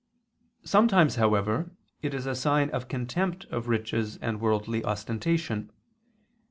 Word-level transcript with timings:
Sometimes, 0.63 1.17
however, 1.17 1.69
it 2.01 2.15
is 2.15 2.25
a 2.25 2.33
sign 2.33 2.71
of 2.71 2.81
the 2.81 2.87
contempt 2.87 3.45
of 3.51 3.67
riches 3.67 4.17
and 4.17 4.41
worldly 4.41 4.83
ostentation. 4.83 5.71